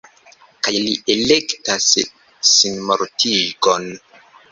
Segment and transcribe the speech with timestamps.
[0.67, 1.89] Kaj li elektas
[2.53, 3.87] sinmortigon.